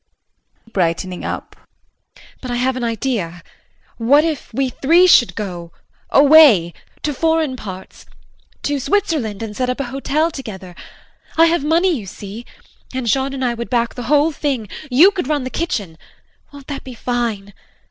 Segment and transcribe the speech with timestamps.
[0.03, 0.61] Hm, hm!
[0.63, 1.55] JULIE [Brightening up].
[2.41, 3.43] But I have an idea
[3.97, 5.71] what if we three should go
[6.09, 8.07] away to foreign parts.
[8.63, 10.73] To Switzerland and set up a hotel together
[11.37, 12.47] I have money you see
[12.95, 15.99] and Jean and I would back the whole thing, you could run the kitchen.
[16.51, 17.53] Won't that be fine?